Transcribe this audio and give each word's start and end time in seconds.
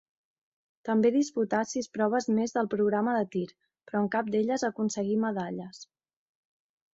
També 0.87 1.09
disputà 1.15 1.59
sis 1.71 1.89
proves 1.97 2.27
més 2.39 2.55
del 2.55 2.69
programa 2.71 3.13
de 3.17 3.27
tir, 3.37 3.43
però 3.91 4.01
en 4.05 4.09
cap 4.17 4.33
d'elles 4.37 4.67
aconseguí 4.71 5.21
medalles. 5.27 5.85